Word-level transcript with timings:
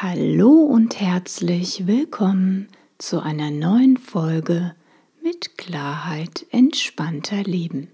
Hallo 0.00 0.52
und 0.52 1.00
herzlich 1.00 1.88
willkommen 1.88 2.68
zu 2.98 3.20
einer 3.20 3.50
neuen 3.50 3.96
Folge 3.96 4.76
mit 5.24 5.58
Klarheit 5.58 6.46
entspannter 6.52 7.42
Leben. 7.42 7.88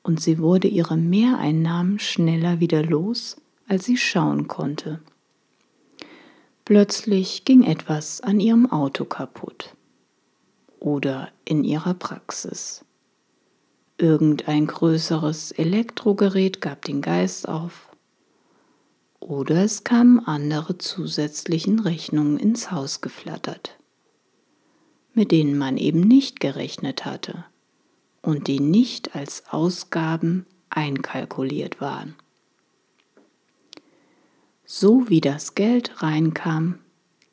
und 0.02 0.18
sie 0.18 0.38
wurde 0.38 0.66
ihre 0.68 0.96
Mehreinnahmen 0.96 1.98
schneller 1.98 2.60
wieder 2.60 2.82
los, 2.82 3.36
als 3.68 3.84
sie 3.84 3.98
schauen 3.98 4.48
konnte. 4.48 5.00
Plötzlich 6.64 7.44
ging 7.44 7.64
etwas 7.64 8.22
an 8.22 8.40
ihrem 8.40 8.72
Auto 8.72 9.04
kaputt 9.04 9.76
oder 10.80 11.28
in 11.44 11.64
ihrer 11.64 11.92
Praxis. 11.92 12.82
Irgendein 13.98 14.68
größeres 14.68 15.52
Elektrogerät 15.52 16.62
gab 16.62 16.86
den 16.86 17.02
Geist 17.02 17.46
auf 17.46 17.91
oder 19.22 19.64
es 19.64 19.84
kamen 19.84 20.20
andere 20.20 20.78
zusätzlichen 20.78 21.80
Rechnungen 21.80 22.38
ins 22.38 22.70
Haus 22.70 23.00
geflattert, 23.00 23.78
mit 25.14 25.32
denen 25.32 25.56
man 25.56 25.76
eben 25.76 26.00
nicht 26.00 26.40
gerechnet 26.40 27.04
hatte 27.04 27.44
und 28.20 28.46
die 28.48 28.60
nicht 28.60 29.14
als 29.14 29.44
Ausgaben 29.50 30.46
einkalkuliert 30.70 31.80
waren. 31.80 32.14
So 34.64 35.08
wie 35.08 35.20
das 35.20 35.54
Geld 35.54 36.02
reinkam, 36.02 36.78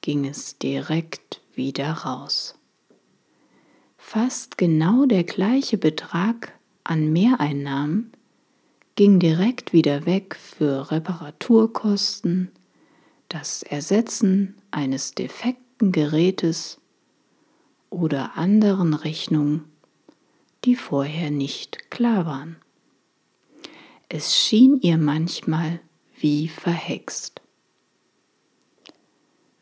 ging 0.02 0.26
es 0.26 0.58
direkt 0.58 1.42
wieder 1.54 1.92
raus. 1.92 2.56
Fast 3.98 4.58
genau 4.58 5.06
der 5.06 5.24
gleiche 5.24 5.78
Betrag 5.78 6.54
an 6.84 7.12
Mehreinnahmen 7.14 8.12
ging 9.00 9.18
direkt 9.18 9.72
wieder 9.72 10.06
weg 10.06 10.36
für 10.36 10.92
Reparaturkosten, 10.92 12.52
das 13.30 13.64
Ersetzen 13.64 14.56
eines 14.72 15.16
defekten 15.16 15.94
Gerätes 15.94 16.82
oder 17.90 18.36
anderen 18.36 18.94
Rechnungen, 18.94 19.64
die 20.66 20.76
vorher 20.76 21.32
nicht 21.32 21.90
klar 21.90 22.26
waren. 22.26 22.58
Es 24.10 24.36
schien 24.36 24.78
ihr 24.82 24.98
manchmal 24.98 25.80
wie 26.18 26.50
verhext. 26.50 27.42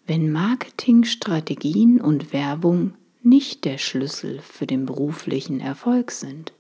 Wenn 0.08 0.32
Marketingstrategien 0.32 2.02
und 2.02 2.34
Werbung 2.34 2.96
nicht 3.22 3.66
der 3.66 3.78
Schlüssel 3.78 4.42
für 4.42 4.66
den 4.66 4.88
beruflichen 4.88 5.60
Erfolg 5.60 6.10
sind, 6.10 6.54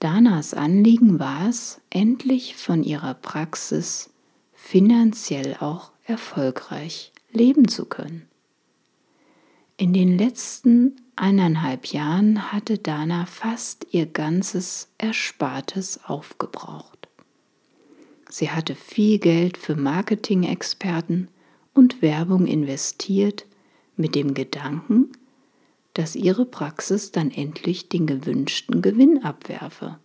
Danas 0.00 0.54
Anliegen 0.54 1.18
war 1.18 1.46
es, 1.50 1.82
endlich 1.90 2.56
von 2.56 2.82
ihrer 2.82 3.12
Praxis 3.12 4.08
finanziell 4.54 5.58
auch 5.60 5.92
erfolgreich 6.04 7.12
leben 7.32 7.68
zu 7.68 7.84
können. 7.84 8.26
In 9.76 9.92
den 9.92 10.16
letzten 10.16 10.96
eineinhalb 11.16 11.86
Jahren 11.86 12.50
hatte 12.50 12.78
Dana 12.78 13.26
fast 13.26 13.88
ihr 13.90 14.06
ganzes 14.06 14.88
Erspartes 14.96 16.00
aufgebraucht. 16.06 17.08
Sie 18.30 18.50
hatte 18.50 18.74
viel 18.74 19.18
Geld 19.18 19.58
für 19.58 19.76
Marketing-Experten 19.76 21.28
und 21.74 22.00
Werbung 22.00 22.46
investiert 22.46 23.44
mit 23.96 24.14
dem 24.14 24.32
Gedanken, 24.32 25.12
dass 26.00 26.16
ihre 26.16 26.46
Praxis 26.46 27.12
dann 27.12 27.30
endlich 27.30 27.90
den 27.90 28.06
gewünschten 28.06 28.80
Gewinn 28.80 29.22
abwerfe. 29.22 29.98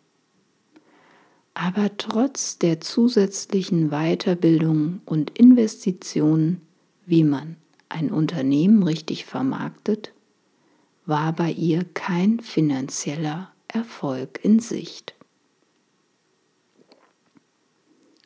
Aber 1.54 1.96
trotz 1.96 2.60
der 2.60 2.82
zusätzlichen 2.82 3.92
Weiterbildung 3.92 5.00
und 5.06 5.30
Investitionen, 5.40 6.60
wie 7.06 7.24
man 7.24 7.56
ein 7.88 8.12
Unternehmen 8.12 8.84
richtig 8.84 9.24
vermarktet, 9.24 10.12
war 11.06 11.32
bei 11.32 11.50
ihr 11.50 11.86
kein 11.86 12.42
finanzieller 12.42 13.54
Erfolg 13.70 14.42
in 14.44 14.60
Sicht. 14.60 15.16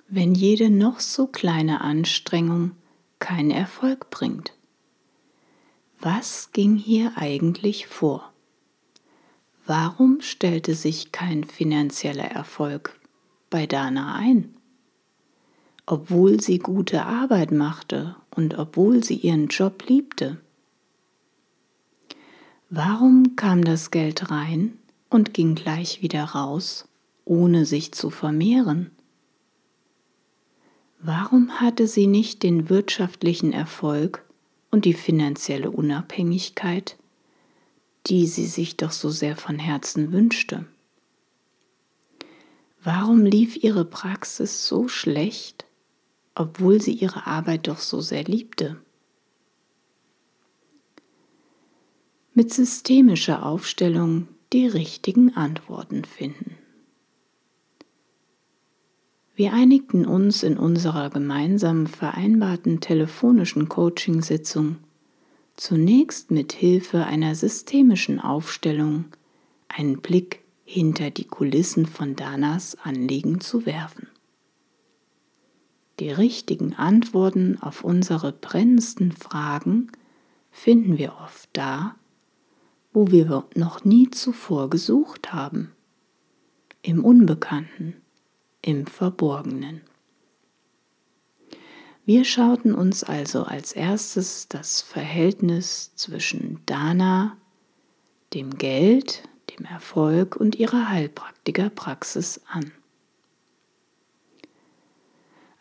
Wenn 0.08 0.34
jede 0.34 0.72
noch 0.72 1.00
so 1.00 1.28
kleine 1.28 1.82
Anstrengung 1.82 2.72
keinen 3.20 3.52
Erfolg 3.52 4.10
bringt, 4.10 4.54
was 6.02 6.52
ging 6.54 6.78
hier 6.78 7.14
eigentlich 7.16 7.88
vor? 7.88 8.32
Warum 9.66 10.22
stellte 10.22 10.74
sich 10.74 11.12
kein 11.12 11.44
finanzieller 11.44 12.32
Erfolg 12.32 13.00
bei 13.50 13.68
Dana 13.68 14.16
ein? 14.16 14.56
Obwohl 15.86 16.40
sie 16.40 16.60
gute 16.60 17.06
Arbeit 17.06 17.52
machte 17.52 18.16
und 18.32 18.58
obwohl 18.58 19.04
sie 19.04 19.16
ihren 19.16 19.48
Job 19.48 19.84
liebte. 19.88 20.38
Warum 22.70 23.36
kam 23.36 23.64
das 23.64 23.92
Geld 23.92 24.32
rein 24.32 24.78
und 25.10 25.34
ging 25.34 25.56
gleich 25.56 26.02
wieder 26.02 26.24
raus, 26.24 26.88
ohne 27.26 27.66
sich 27.66 27.92
zu 27.92 28.10
vermehren? 28.10 28.92
Warum 31.02 31.60
hatte 31.60 31.88
sie 31.88 32.08
nicht 32.08 32.44
den 32.44 32.70
wirtschaftlichen 32.70 33.54
Erfolg 33.54 34.24
und 34.72 34.86
die 34.86 34.94
finanzielle 34.94 35.72
Unabhängigkeit, 35.72 36.98
die 38.08 38.28
sie 38.28 38.46
sich 38.46 38.78
doch 38.78 38.92
so 38.92 39.10
sehr 39.10 39.36
von 39.36 39.60
Herzen 39.60 40.12
wünschte. 40.12 40.66
Warum 42.84 43.26
lief 43.26 43.62
ihre 43.62 43.86
Praxis 43.86 44.68
so 44.68 44.88
schlecht, 44.88 45.66
obwohl 46.36 46.82
sie 46.82 46.94
ihre 46.94 47.28
Arbeit 47.28 47.68
doch 47.68 47.80
so 47.80 48.00
sehr 48.00 48.24
liebte? 48.24 48.82
mit 52.40 52.54
systemischer 52.54 53.46
Aufstellung 53.46 54.30
die 54.54 54.66
richtigen 54.66 55.36
Antworten 55.36 56.06
finden. 56.06 56.59
Wir 59.40 59.54
einigten 59.54 60.06
uns 60.06 60.44
in 60.44 60.58
unserer 60.58 61.10
gemeinsam 61.10 61.88
vereinbarten 61.88 62.82
telefonischen 62.82 63.70
Coachingsitzung. 63.70 64.80
Zunächst 65.56 66.30
mit 66.30 66.52
Hilfe 66.52 67.06
einer 67.06 67.34
systemischen 67.36 68.20
Aufstellung 68.20 69.06
einen 69.70 70.02
Blick 70.02 70.44
hinter 70.66 71.10
die 71.10 71.24
Kulissen 71.24 71.86
von 71.86 72.18
Danas 72.18 72.78
Anliegen 72.84 73.40
zu 73.40 73.66
werfen. 73.66 74.10
Die 76.02 76.12
richtigen 76.12 76.74
Antworten 76.74 77.58
auf 77.62 77.86
unsere 77.86 78.34
brennendsten 78.34 79.14
Fragen 79.14 79.90
finden 80.52 80.98
wir 80.98 81.14
oft 81.24 81.48
da, 81.54 81.96
wo 82.92 83.10
wir 83.10 83.46
noch 83.56 83.86
nie 83.86 84.12
zuvor 84.12 84.70
gesucht 84.70 85.32
haben, 85.32 85.72
im 86.82 87.06
Unbekannten, 87.06 87.96
im 88.62 88.86
Verborgenen. 88.86 89.82
Wir 92.06 92.26
schauten 92.26 92.74
uns 92.74 93.04
also 93.04 93.44
als 93.44 93.72
erstes 93.72 94.48
das 94.48 94.82
Verhältnis 94.82 95.94
zwischen 95.96 96.60
Dana, 96.66 97.38
dem 98.34 98.58
Geld, 98.58 99.24
dem 99.52 99.66
Erfolg 99.66 100.36
und 100.36 100.56
ihrer 100.56 100.90
Heilpraktikerpraxis 100.90 102.42
an. 102.48 102.72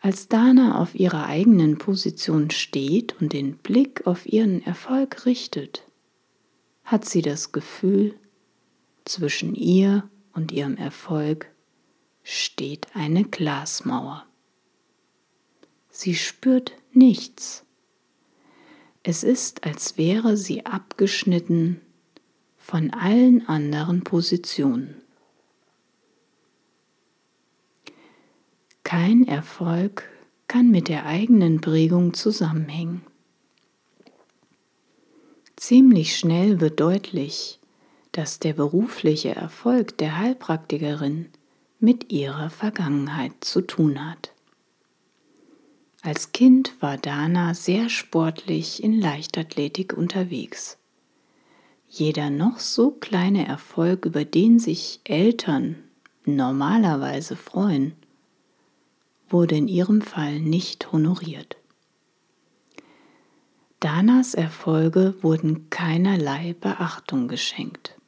Als 0.01 0.27
Dana 0.27 0.81
auf 0.81 0.95
ihrer 0.95 1.25
eigenen 1.25 1.77
Position 1.77 2.49
steht 2.51 3.19
und 3.21 3.33
den 3.33 3.57
Blick 3.57 4.07
auf 4.07 4.25
ihren 4.25 4.63
Erfolg 4.65 5.25
richtet, 5.25 5.83
hat 6.83 7.05
sie 7.05 7.21
das 7.21 7.51
Gefühl, 7.51 8.15
zwischen 9.05 9.55
ihr 9.55 10.09
und 10.33 10.51
ihrem 10.51 10.77
Erfolg 10.77 11.51
steht 12.23 12.87
eine 12.93 13.23
Glasmauer. 13.23 14.25
Sie 15.89 16.15
spürt 16.15 16.73
nichts. 16.93 17.65
Es 19.03 19.23
ist, 19.23 19.65
als 19.65 19.97
wäre 19.97 20.37
sie 20.37 20.65
abgeschnitten 20.65 21.81
von 22.57 22.91
allen 22.91 23.47
anderen 23.47 24.03
Positionen. 24.03 25.01
Kein 28.83 29.27
Erfolg 29.27 30.09
kann 30.47 30.71
mit 30.71 30.87
der 30.87 31.05
eigenen 31.05 31.61
Prägung 31.61 32.13
zusammenhängen. 32.13 33.01
Ziemlich 35.55 36.17
schnell 36.17 36.59
wird 36.59 36.79
deutlich, 36.79 37.59
dass 38.11 38.39
der 38.39 38.53
berufliche 38.53 39.35
Erfolg 39.35 39.97
der 39.97 40.17
Heilpraktikerin 40.17 41.29
mit 41.79 42.11
ihrer 42.11 42.49
Vergangenheit 42.49 43.31
zu 43.41 43.61
tun 43.61 44.05
hat. 44.05 44.33
Als 46.01 46.31
Kind 46.31 46.73
war 46.81 46.97
Dana 46.97 47.53
sehr 47.53 47.89
sportlich 47.89 48.83
in 48.83 48.99
Leichtathletik 48.99 49.93
unterwegs. 49.93 50.77
Jeder 51.89 52.29
noch 52.29 52.59
so 52.59 52.91
kleine 52.91 53.47
Erfolg, 53.47 54.05
über 54.05 54.23
den 54.23 54.59
sich 54.59 55.01
Eltern 55.03 55.75
normalerweise 56.25 57.35
freuen, 57.35 57.93
wurde 59.27 59.55
in 59.55 59.67
ihrem 59.67 60.01
Fall 60.01 60.39
nicht 60.39 60.91
honoriert. 60.91 61.57
Danas 63.79 64.33
Erfolge 64.33 65.15
wurden 65.21 65.69
keinerlei 65.69 66.53
Beachtung 66.59 67.27
geschenkt. 67.27 67.98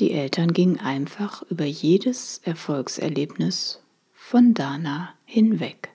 Die 0.00 0.12
Eltern 0.12 0.54
gingen 0.54 0.80
einfach 0.80 1.42
über 1.50 1.66
jedes 1.66 2.40
Erfolgserlebnis 2.42 3.82
von 4.14 4.54
Dana 4.54 5.10
hinweg. 5.26 5.90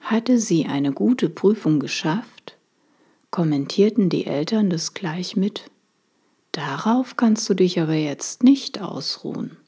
Hatte 0.00 0.38
sie 0.38 0.64
eine 0.64 0.92
gute 0.92 1.28
Prüfung 1.28 1.78
geschafft, 1.78 2.56
kommentierten 3.30 4.08
die 4.08 4.24
Eltern 4.24 4.70
das 4.70 4.94
gleich 4.94 5.36
mit, 5.36 5.70
darauf 6.52 7.18
kannst 7.18 7.50
du 7.50 7.54
dich 7.54 7.80
aber 7.80 7.92
jetzt 7.92 8.42
nicht 8.42 8.80
ausruhen. 8.80 9.58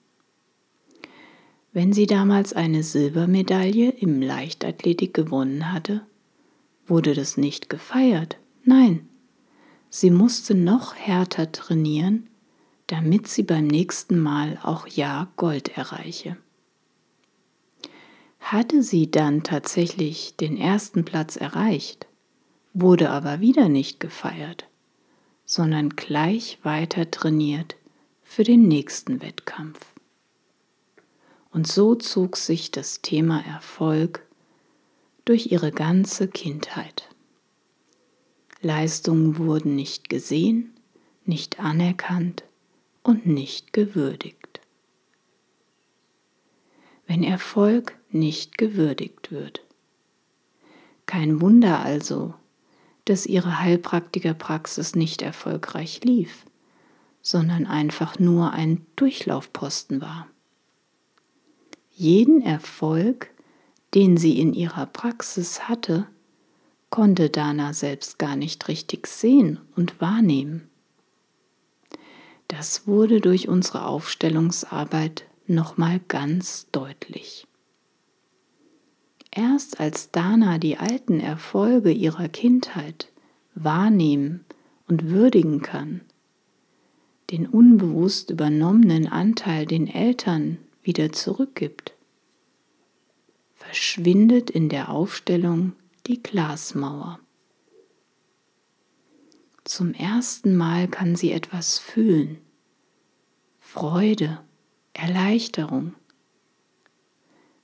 Wenn 1.74 1.92
sie 1.92 2.06
damals 2.06 2.54
eine 2.54 2.82
Silbermedaille 2.82 3.90
im 3.90 4.22
Leichtathletik 4.22 5.12
gewonnen 5.12 5.70
hatte, 5.70 6.00
wurde 6.86 7.12
das 7.12 7.36
nicht 7.36 7.68
gefeiert. 7.68 8.38
Nein, 8.64 9.06
sie 9.90 10.10
musste 10.10 10.54
noch 10.54 10.94
härter 10.94 11.52
trainieren, 11.52 12.26
damit 12.88 13.28
sie 13.28 13.42
beim 13.42 13.66
nächsten 13.66 14.18
Mal 14.18 14.58
auch 14.62 14.86
ja 14.88 15.30
Gold 15.36 15.76
erreiche. 15.76 16.36
Hatte 18.40 18.82
sie 18.82 19.10
dann 19.10 19.42
tatsächlich 19.42 20.36
den 20.36 20.56
ersten 20.56 21.04
Platz 21.04 21.36
erreicht, 21.36 22.06
wurde 22.72 23.10
aber 23.10 23.40
wieder 23.40 23.68
nicht 23.68 24.00
gefeiert, 24.00 24.66
sondern 25.44 25.90
gleich 25.90 26.58
weiter 26.62 27.10
trainiert 27.10 27.76
für 28.22 28.42
den 28.42 28.68
nächsten 28.68 29.20
Wettkampf. 29.20 29.80
Und 31.50 31.66
so 31.66 31.94
zog 31.94 32.36
sich 32.38 32.70
das 32.70 33.02
Thema 33.02 33.44
Erfolg 33.46 34.26
durch 35.26 35.52
ihre 35.52 35.72
ganze 35.72 36.26
Kindheit. 36.26 37.08
Leistungen 38.62 39.36
wurden 39.36 39.74
nicht 39.74 40.08
gesehen, 40.08 40.72
nicht 41.26 41.60
anerkannt 41.60 42.44
und 43.08 43.24
nicht 43.24 43.72
gewürdigt. 43.72 44.60
Wenn 47.06 47.22
Erfolg 47.22 47.96
nicht 48.10 48.58
gewürdigt 48.58 49.32
wird. 49.32 49.64
Kein 51.06 51.40
Wunder 51.40 51.80
also, 51.80 52.34
dass 53.06 53.24
ihre 53.24 53.60
Heilpraktikerpraxis 53.60 54.94
nicht 54.94 55.22
erfolgreich 55.22 56.04
lief, 56.04 56.44
sondern 57.22 57.64
einfach 57.64 58.18
nur 58.18 58.52
ein 58.52 58.84
Durchlaufposten 58.96 60.02
war. 60.02 60.28
Jeden 61.90 62.42
Erfolg, 62.42 63.30
den 63.94 64.18
sie 64.18 64.38
in 64.38 64.52
ihrer 64.52 64.84
Praxis 64.84 65.66
hatte, 65.66 66.06
konnte 66.90 67.30
Dana 67.30 67.72
selbst 67.72 68.18
gar 68.18 68.36
nicht 68.36 68.68
richtig 68.68 69.06
sehen 69.06 69.60
und 69.76 69.98
wahrnehmen. 70.02 70.67
Das 72.48 72.86
wurde 72.86 73.20
durch 73.20 73.48
unsere 73.48 73.86
Aufstellungsarbeit 73.86 75.26
nochmal 75.46 76.00
ganz 76.08 76.66
deutlich. 76.72 77.46
Erst 79.30 79.78
als 79.78 80.10
Dana 80.10 80.58
die 80.58 80.78
alten 80.78 81.20
Erfolge 81.20 81.92
ihrer 81.92 82.28
Kindheit 82.28 83.12
wahrnehmen 83.54 84.44
und 84.88 85.10
würdigen 85.10 85.60
kann, 85.60 86.00
den 87.30 87.46
unbewusst 87.46 88.30
übernommenen 88.30 89.06
Anteil 89.06 89.66
den 89.66 89.86
Eltern 89.86 90.58
wieder 90.82 91.12
zurückgibt, 91.12 91.92
verschwindet 93.54 94.48
in 94.48 94.70
der 94.70 94.88
Aufstellung 94.88 95.74
die 96.06 96.22
Glasmauer. 96.22 97.20
Zum 99.68 99.92
ersten 99.92 100.56
Mal 100.56 100.88
kann 100.88 101.14
sie 101.14 101.30
etwas 101.30 101.78
fühlen, 101.78 102.38
Freude, 103.60 104.40
Erleichterung, 104.94 105.94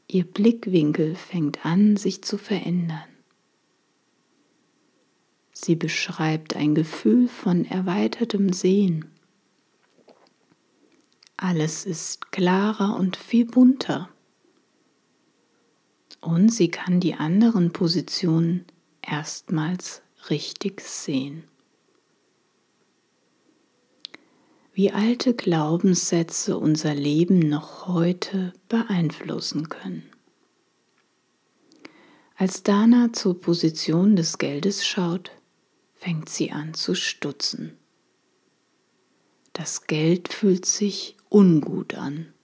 Ihr 0.06 0.24
Blickwinkel 0.24 1.14
fängt 1.14 1.64
an, 1.64 1.96
sich 1.96 2.20
zu 2.20 2.36
verändern. 2.36 3.08
Sie 5.54 5.76
beschreibt 5.76 6.54
ein 6.56 6.74
Gefühl 6.74 7.26
von 7.26 7.64
erweitertem 7.64 8.52
Sehen. 8.52 9.06
Alles 11.38 11.86
ist 11.86 12.32
klarer 12.32 12.96
und 12.96 13.16
viel 13.16 13.46
bunter. 13.46 14.10
Und 16.20 16.52
sie 16.52 16.70
kann 16.70 17.00
die 17.00 17.14
anderen 17.14 17.72
Positionen 17.72 18.66
erstmals 19.00 20.02
richtig 20.28 20.82
sehen. 20.82 21.44
Wie 24.74 24.90
alte 24.90 25.34
Glaubenssätze 25.34 26.58
unser 26.58 26.94
Leben 26.96 27.38
noch 27.38 27.86
heute 27.86 28.52
beeinflussen 28.68 29.68
können. 29.68 30.10
Als 32.34 32.64
Dana 32.64 33.12
zur 33.12 33.40
Position 33.40 34.16
des 34.16 34.38
Geldes 34.38 34.84
schaut, 34.84 35.30
fängt 35.92 36.28
sie 36.28 36.50
an 36.50 36.74
zu 36.74 36.96
stutzen. 36.96 37.78
Das 39.52 39.86
Geld 39.86 40.32
fühlt 40.32 40.66
sich 40.66 41.16
ungut 41.28 41.94
an. 41.94 42.34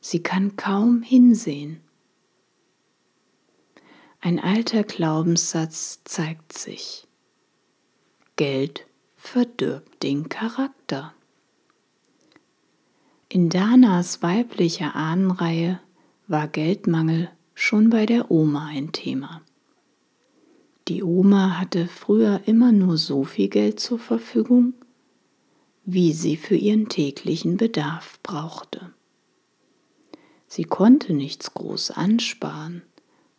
Sie 0.00 0.24
kann 0.24 0.56
kaum 0.56 1.02
hinsehen. 1.02 1.80
Ein 4.20 4.40
alter 4.40 4.82
Glaubenssatz 4.82 6.00
zeigt 6.02 6.58
sich. 6.58 7.06
Geld 8.34 8.88
verdirbt 9.16 10.02
den 10.02 10.28
Charakter. 10.28 11.14
In 13.34 13.48
Danas 13.48 14.22
weiblicher 14.22 14.94
Ahnenreihe 14.94 15.80
war 16.28 16.46
Geldmangel 16.46 17.28
schon 17.52 17.90
bei 17.90 18.06
der 18.06 18.30
Oma 18.30 18.66
ein 18.66 18.92
Thema. 18.92 19.42
Die 20.86 21.02
Oma 21.02 21.58
hatte 21.58 21.88
früher 21.88 22.42
immer 22.46 22.70
nur 22.70 22.96
so 22.96 23.24
viel 23.24 23.48
Geld 23.48 23.80
zur 23.80 23.98
Verfügung, 23.98 24.74
wie 25.84 26.12
sie 26.12 26.36
für 26.36 26.54
ihren 26.54 26.88
täglichen 26.88 27.56
Bedarf 27.56 28.20
brauchte. 28.22 28.92
Sie 30.46 30.62
konnte 30.62 31.12
nichts 31.12 31.54
groß 31.54 31.90
ansparen, 31.90 32.82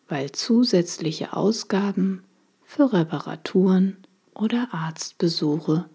weil 0.10 0.34
zusätzliche 0.34 1.32
Ausgaben 1.32 2.22
für 2.66 2.92
Reparaturen 2.92 3.96
oder 4.34 4.74
Arztbesuche 4.74 5.90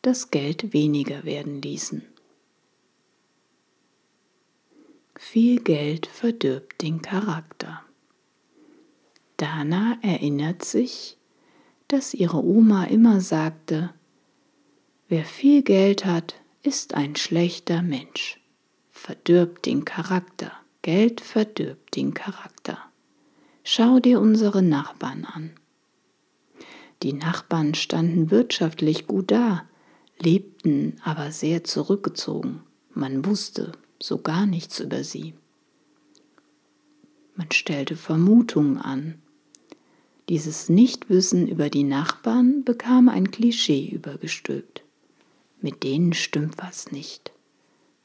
das 0.00 0.30
Geld 0.30 0.72
weniger 0.72 1.24
werden 1.24 1.60
ließen. 1.60 2.11
Viel 5.24 5.60
Geld 5.60 6.08
verdirbt 6.08 6.82
den 6.82 7.00
Charakter. 7.00 7.80
Dana 9.38 9.96
erinnert 10.02 10.62
sich, 10.62 11.16
dass 11.88 12.12
ihre 12.12 12.44
Oma 12.44 12.84
immer 12.84 13.22
sagte, 13.22 13.94
wer 15.08 15.24
viel 15.24 15.62
Geld 15.62 16.04
hat, 16.04 16.34
ist 16.62 16.94
ein 16.94 17.16
schlechter 17.16 17.80
Mensch, 17.80 18.40
verdirbt 18.90 19.64
den 19.64 19.86
Charakter, 19.86 20.52
Geld 20.82 21.22
verdirbt 21.22 21.96
den 21.96 22.12
Charakter. 22.12 22.76
Schau 23.64 24.00
dir 24.00 24.20
unsere 24.20 24.60
Nachbarn 24.60 25.24
an. 25.24 25.52
Die 27.02 27.14
Nachbarn 27.14 27.74
standen 27.74 28.30
wirtschaftlich 28.30 29.06
gut 29.06 29.30
da, 29.30 29.66
lebten 30.18 31.00
aber 31.04 31.30
sehr 31.30 31.64
zurückgezogen. 31.64 32.64
Man 32.92 33.24
wusste 33.24 33.72
so 34.02 34.18
gar 34.18 34.46
nichts 34.46 34.80
über 34.80 35.04
sie. 35.04 35.34
Man 37.34 37.50
stellte 37.50 37.96
Vermutungen 37.96 38.78
an, 38.78 39.22
dieses 40.28 40.68
Nichtwissen 40.68 41.48
über 41.48 41.68
die 41.68 41.84
Nachbarn 41.84 42.64
bekam 42.64 43.08
ein 43.08 43.30
Klischee 43.30 43.88
übergestülpt. 43.88 44.82
Mit 45.60 45.82
denen 45.82 46.12
stimmt 46.12 46.58
was 46.58 46.92
nicht. 46.92 47.32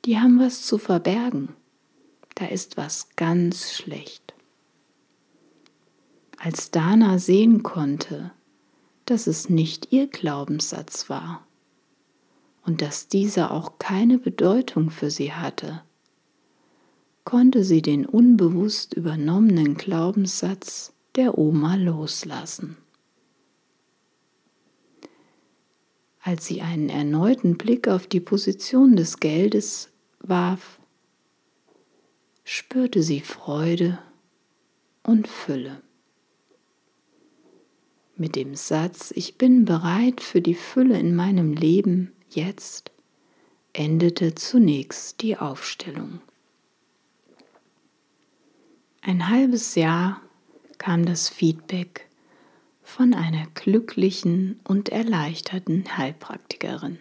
Die 0.06 0.20
haben 0.20 0.39
was 0.39 0.63
zu 0.63 0.77
verbergen. 0.77 1.50
Da 2.36 2.46
ist 2.48 2.77
was 2.77 3.10
ganz 3.16 3.72
schlecht. 3.72 4.34
Als 6.38 6.72
Dana 6.72 7.18
sehen 7.18 7.63
konnte, 7.63 8.32
dass 9.06 9.27
es 9.27 9.50
nicht 9.50 9.92
ihr 9.92 10.08
Glaubenssatz 10.08 11.10
war 11.10 11.46
und 12.66 12.82
dass 12.82 13.08
dieser 13.08 13.51
auch 13.51 13.80
keine 13.80 14.18
Bedeutung 14.18 14.89
für 14.89 15.10
sie 15.10 15.34
hatte, 15.34 15.82
konnte 17.27 17.65
sie 17.65 17.81
den 17.81 18.05
unbewusst 18.05 18.93
übernommenen 18.93 19.75
Glaubenssatz 19.75 20.93
der 21.17 21.38
Oma 21.38 21.75
loslassen. 21.75 22.77
Als 26.22 26.46
sie 26.46 26.62
einen 26.62 26.88
erneuten 26.88 27.57
Blick 27.57 27.89
auf 27.89 28.07
die 28.07 28.22
Position 28.22 28.96
des 28.96 29.19
Geldes 29.19 29.89
warf, 30.19 30.79
spürte 32.46 33.03
sie 33.03 33.19
Freude 33.19 34.00
und 35.03 35.27
Fülle. 35.27 35.81
Mit 38.15 38.38
dem 38.38 38.55
Satz, 38.55 39.12
ich 39.13 39.38
bin 39.38 39.65
bereit 39.65 40.22
für 40.22 40.39
die 40.39 40.55
Fülle 40.55 40.98
in 40.98 41.13
meinem 41.13 41.51
Leben 41.51 42.13
jetzt, 42.29 42.93
endete 43.74 44.34
zunächst 44.34 45.22
die 45.22 45.36
Aufstellung. 45.36 46.22
Ein 49.07 49.29
halbes 49.29 49.75
Jahr 49.75 50.21
kam 50.79 51.05
das 51.05 51.29
Feedback 51.29 52.09
von 52.83 53.13
einer 53.13 53.47
glücklichen 53.53 54.59
und 54.65 54.89
erleichterten 54.89 55.97
Heilpraktikerin. 55.97 56.99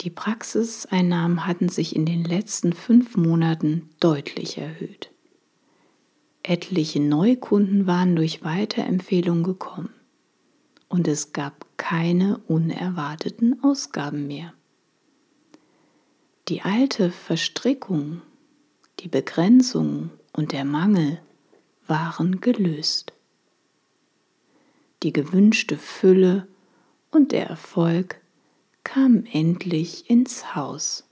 Die 0.00 0.10
Praxiseinnahmen 0.10 1.46
hatten 1.46 1.68
sich 1.68 1.94
in 1.94 2.04
den 2.04 2.24
letzten 2.24 2.72
fünf 2.72 3.16
Monaten 3.16 3.90
deutlich 4.00 4.58
erhöht. 4.58 5.12
Etliche 6.42 6.98
Neukunden 6.98 7.86
waren 7.86 8.16
durch 8.16 8.42
Weiterempfehlung 8.42 9.44
gekommen 9.44 9.94
und 10.88 11.06
es 11.06 11.32
gab 11.32 11.64
keine 11.76 12.38
unerwarteten 12.48 13.62
Ausgaben 13.62 14.26
mehr. 14.26 14.52
Die 16.48 16.62
alte 16.62 17.12
Verstrickung, 17.12 18.20
die 18.98 19.08
Begrenzung 19.08 20.10
und 20.34 20.52
der 20.52 20.64
Mangel 20.64 21.20
waren 21.86 22.40
gelöst. 22.40 23.12
Die 25.02 25.12
gewünschte 25.12 25.78
Fülle 25.78 26.46
und 27.10 27.32
der 27.32 27.46
Erfolg 27.46 28.20
kamen 28.82 29.26
endlich 29.26 30.10
ins 30.10 30.54
Haus. 30.54 31.04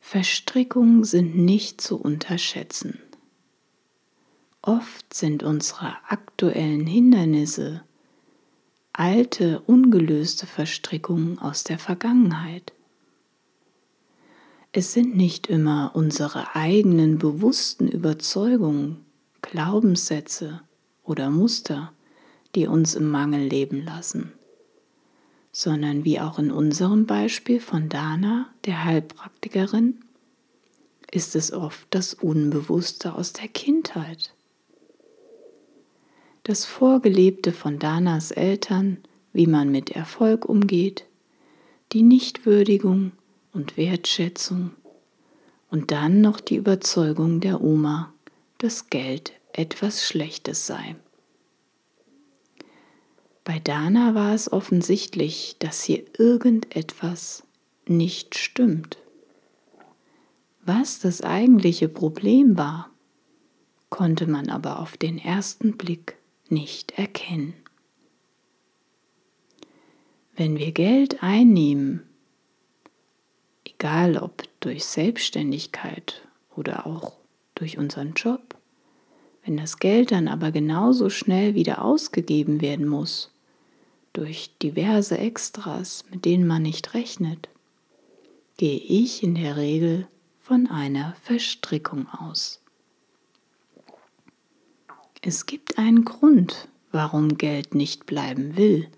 Verstrickungen 0.00 1.04
sind 1.04 1.36
nicht 1.36 1.80
zu 1.80 2.00
unterschätzen. 2.00 2.98
Oft 4.62 5.14
sind 5.14 5.42
unsere 5.42 5.96
aktuellen 6.08 6.86
Hindernisse 6.86 7.84
alte, 8.92 9.60
ungelöste 9.60 10.46
Verstrickungen 10.46 11.38
aus 11.38 11.64
der 11.64 11.78
Vergangenheit. 11.78 12.72
Es 14.72 14.92
sind 14.92 15.16
nicht 15.16 15.48
immer 15.48 15.90
unsere 15.94 16.54
eigenen 16.54 17.18
bewussten 17.18 17.88
Überzeugungen, 17.88 19.04
Glaubenssätze 19.42 20.60
oder 21.02 21.28
Muster, 21.28 21.92
die 22.54 22.68
uns 22.68 22.94
im 22.94 23.10
Mangel 23.10 23.48
leben 23.48 23.84
lassen, 23.84 24.32
sondern 25.50 26.04
wie 26.04 26.20
auch 26.20 26.38
in 26.38 26.52
unserem 26.52 27.04
Beispiel 27.06 27.58
von 27.58 27.88
Dana, 27.88 28.46
der 28.64 28.84
Heilpraktikerin, 28.84 30.04
ist 31.10 31.34
es 31.34 31.52
oft 31.52 31.88
das 31.90 32.14
Unbewusste 32.14 33.14
aus 33.14 33.32
der 33.32 33.48
Kindheit. 33.48 34.32
Das 36.44 36.64
Vorgelebte 36.64 37.50
von 37.50 37.80
Danas 37.80 38.30
Eltern, 38.30 38.98
wie 39.32 39.48
man 39.48 39.72
mit 39.72 39.90
Erfolg 39.90 40.48
umgeht, 40.48 41.06
die 41.90 42.02
Nichtwürdigung 42.02 43.10
und 43.52 43.76
Wertschätzung 43.76 44.72
und 45.70 45.90
dann 45.90 46.20
noch 46.20 46.40
die 46.40 46.56
Überzeugung 46.56 47.40
der 47.40 47.60
Oma, 47.60 48.12
dass 48.58 48.90
Geld 48.90 49.32
etwas 49.52 50.06
Schlechtes 50.06 50.66
sei. 50.66 50.96
Bei 53.44 53.58
Dana 53.58 54.14
war 54.14 54.34
es 54.34 54.52
offensichtlich, 54.52 55.56
dass 55.58 55.82
hier 55.82 56.04
irgendetwas 56.18 57.42
nicht 57.86 58.36
stimmt. 58.36 58.98
Was 60.62 61.00
das 61.00 61.22
eigentliche 61.22 61.88
Problem 61.88 62.56
war, 62.56 62.90
konnte 63.88 64.26
man 64.26 64.50
aber 64.50 64.78
auf 64.78 64.96
den 64.96 65.18
ersten 65.18 65.76
Blick 65.76 66.16
nicht 66.48 66.92
erkennen. 66.92 67.54
Wenn 70.36 70.58
wir 70.58 70.72
Geld 70.72 71.22
einnehmen, 71.22 72.09
egal 73.80 74.18
ob 74.18 74.42
durch 74.60 74.84
Selbstständigkeit 74.84 76.20
oder 76.54 76.86
auch 76.86 77.14
durch 77.54 77.78
unseren 77.78 78.12
Job. 78.12 78.54
Wenn 79.42 79.56
das 79.56 79.78
Geld 79.78 80.12
dann 80.12 80.28
aber 80.28 80.52
genauso 80.52 81.08
schnell 81.08 81.54
wieder 81.54 81.82
ausgegeben 81.82 82.60
werden 82.60 82.86
muss, 82.86 83.32
durch 84.12 84.50
diverse 84.60 85.16
Extras, 85.16 86.04
mit 86.10 86.26
denen 86.26 86.46
man 86.46 86.60
nicht 86.60 86.92
rechnet, 86.92 87.48
gehe 88.58 88.76
ich 88.78 89.22
in 89.22 89.34
der 89.34 89.56
Regel 89.56 90.06
von 90.42 90.66
einer 90.66 91.14
Verstrickung 91.22 92.06
aus. 92.08 92.60
Es 95.22 95.46
gibt 95.46 95.78
einen 95.78 96.04
Grund, 96.04 96.68
warum 96.92 97.38
Geld 97.38 97.74
nicht 97.74 98.04
bleiben 98.04 98.58
will 98.58 98.88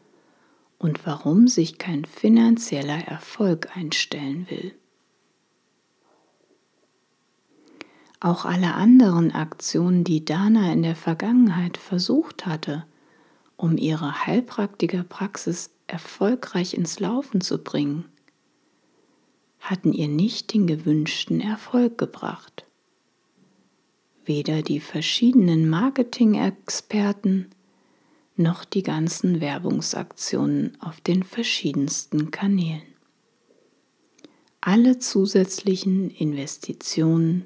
und 0.83 1.07
warum 1.07 1.47
sich 1.47 1.79
kein 1.79 2.05
finanzieller 2.05 3.07
Erfolg 3.07 3.77
einstellen 3.77 4.51
will. 4.51 4.75
Auch 8.19 8.45
alle 8.45 8.75
anderen 8.75 9.31
Aktionen, 9.33 10.03
die 10.03 10.25
Dana 10.25 10.73
in 10.73 10.83
der 10.83 10.97
Vergangenheit 10.97 11.77
versucht 11.77 12.47
hatte, 12.47 12.85
um 13.57 13.77
ihre 13.79 14.27
Heilpraktikerpraxis 14.27 15.71
erfolgreich 15.87 16.75
ins 16.75 16.99
Laufen 16.99 17.41
zu 17.41 17.63
bringen, 17.63 18.05
hatten 19.61 19.93
ihr 19.93 20.09
nicht 20.09 20.53
den 20.53 20.67
gewünschten 20.67 21.41
Erfolg 21.41 21.97
gebracht. 21.97 22.67
Weder 24.25 24.63
die 24.63 24.81
verschiedenen 24.81 25.69
Marketing-Experten 25.69 27.51
noch 28.37 28.65
die 28.65 28.83
ganzen 28.83 29.41
Werbungsaktionen 29.41 30.81
auf 30.81 31.01
den 31.01 31.23
verschiedensten 31.23 32.31
Kanälen. 32.31 32.83
Alle 34.61 34.99
zusätzlichen 34.99 36.11
Investitionen 36.11 37.45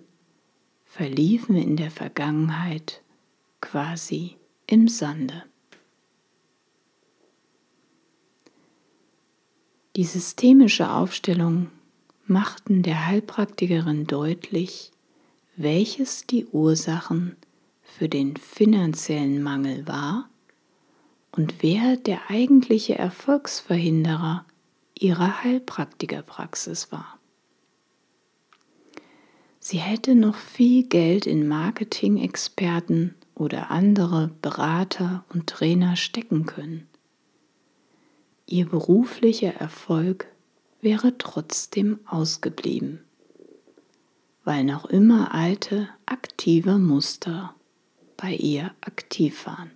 verliefen 0.84 1.56
in 1.56 1.76
der 1.76 1.90
Vergangenheit 1.90 3.02
quasi 3.60 4.36
im 4.66 4.88
Sande. 4.88 5.44
Die 9.96 10.04
systemische 10.04 10.90
Aufstellung 10.90 11.70
machten 12.26 12.82
der 12.82 13.06
Heilpraktikerin 13.06 14.06
deutlich, 14.06 14.90
welches 15.56 16.26
die 16.26 16.44
Ursachen 16.44 17.36
für 17.82 18.08
den 18.08 18.36
finanziellen 18.36 19.42
Mangel 19.42 19.86
war 19.86 20.28
und 21.36 21.62
wer 21.62 21.96
der 21.96 22.30
eigentliche 22.30 22.96
Erfolgsverhinderer 22.96 24.44
ihrer 24.98 25.44
Heilpraktikerpraxis 25.44 26.90
war. 26.90 27.18
Sie 29.60 29.78
hätte 29.78 30.14
noch 30.14 30.36
viel 30.36 30.84
Geld 30.84 31.26
in 31.26 31.46
Marketing-Experten 31.46 33.14
oder 33.34 33.70
andere 33.70 34.30
Berater 34.40 35.24
und 35.28 35.48
Trainer 35.48 35.96
stecken 35.96 36.46
können. 36.46 36.86
Ihr 38.46 38.66
beruflicher 38.66 39.54
Erfolg 39.54 40.28
wäre 40.80 41.18
trotzdem 41.18 41.98
ausgeblieben, 42.06 43.00
weil 44.44 44.64
noch 44.64 44.86
immer 44.86 45.34
alte, 45.34 45.88
aktive 46.06 46.78
Muster 46.78 47.54
bei 48.16 48.34
ihr 48.34 48.70
aktiv 48.80 49.46
waren. 49.46 49.75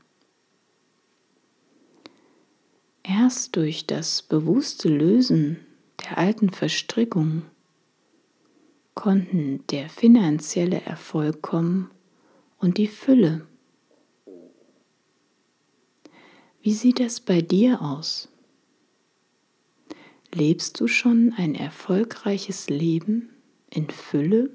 Erst 3.12 3.56
durch 3.56 3.86
das 3.86 4.22
bewusste 4.22 4.88
Lösen 4.88 5.66
der 6.00 6.18
alten 6.18 6.50
Verstrickung 6.50 7.42
konnten 8.94 9.66
der 9.66 9.88
finanzielle 9.88 10.82
Erfolg 10.82 11.42
kommen 11.42 11.90
und 12.58 12.78
die 12.78 12.86
Fülle. 12.86 13.48
Wie 16.62 16.72
sieht 16.72 17.00
es 17.00 17.18
bei 17.18 17.40
dir 17.42 17.82
aus? 17.82 18.28
Lebst 20.32 20.78
du 20.78 20.86
schon 20.86 21.34
ein 21.36 21.56
erfolgreiches 21.56 22.70
Leben 22.70 23.30
in 23.70 23.90
Fülle? 23.90 24.50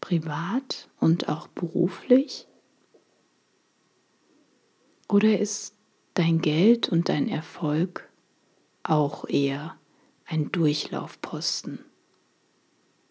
Privat 0.00 0.88
und 1.00 1.28
auch 1.28 1.48
beruflich? 1.48 2.46
Oder 5.08 5.40
ist 5.40 5.74
dein 6.14 6.40
Geld 6.40 6.88
und 6.88 7.08
dein 7.08 7.28
Erfolg 7.28 8.08
auch 8.82 9.28
eher 9.28 9.76
ein 10.26 10.52
Durchlaufposten? 10.52 11.78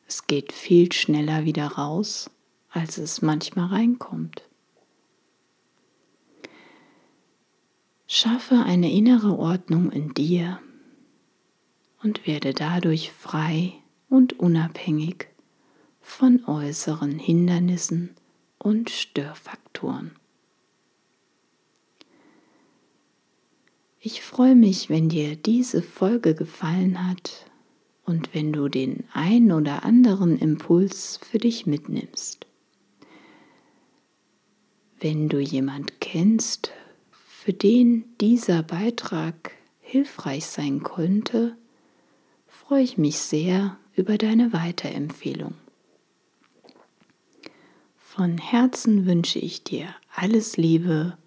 Es 0.08 0.28
geht 0.28 0.52
viel 0.52 0.92
schneller 0.92 1.46
wieder 1.46 1.68
raus, 1.68 2.30
als 2.70 2.98
es 2.98 3.22
manchmal 3.22 3.68
reinkommt. 3.68 4.44
Schaffe 8.08 8.64
eine 8.66 8.92
innere 8.92 9.38
Ordnung 9.38 9.90
in 9.90 10.14
dir 10.14 10.60
und 12.04 12.28
werde 12.28 12.54
dadurch 12.54 13.12
frei 13.12 13.74
und 14.10 14.38
unabhängig 14.38 15.28
von 16.02 16.44
äußeren 16.46 17.20
Hindernissen 17.20 18.16
und 18.58 18.90
Störfaktoren. 18.90 20.12
Ich 24.04 24.24
freue 24.24 24.56
mich, 24.56 24.90
wenn 24.90 25.10
dir 25.10 25.36
diese 25.36 25.84
Folge 25.84 26.34
gefallen 26.34 27.08
hat 27.08 27.46
und 28.04 28.34
wenn 28.34 28.52
du 28.52 28.68
den 28.68 29.04
ein 29.14 29.52
oder 29.52 29.86
anderen 29.86 30.40
Impuls 30.40 31.20
für 31.22 31.38
dich 31.38 31.68
mitnimmst. 31.68 32.48
Wenn 35.00 35.30
du 35.30 35.40
jemand 35.40 36.02
kennst, 36.02 36.72
für 37.12 37.54
den 37.54 38.06
dieser 38.20 38.64
Beitrag 38.64 39.52
hilfreich 39.82 40.48
sein 40.48 40.82
könnte, 40.82 41.56
freue 42.48 42.82
ich 42.82 42.98
mich 42.98 43.20
sehr 43.20 43.78
über 43.96 44.18
deine 44.18 44.52
Weiterempfehlung. 44.52 45.54
Von 48.00 48.40
Herzen 48.40 49.06
wünsche 49.06 49.38
ich 49.38 49.64
dir 49.64 49.94
alles 50.16 50.58
Liebe 50.58 51.20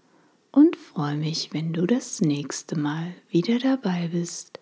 und 0.54 0.76
freue 0.76 1.16
mich, 1.16 1.52
wenn 1.52 1.72
du 1.72 1.84
das 1.84 2.20
nächste 2.20 2.78
Mal 2.78 3.12
wieder 3.28 3.58
dabei 3.58 4.08
bist, 4.12 4.60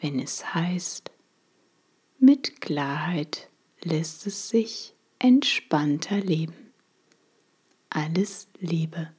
wenn 0.00 0.20
es 0.20 0.54
heißt, 0.54 1.10
mit 2.20 2.60
Klarheit 2.60 3.50
lässt 3.82 4.28
es 4.28 4.48
sich 4.48 4.94
entspannter 5.18 6.20
leben. 6.20 6.54
Alles 7.90 8.46
Liebe. 8.60 9.10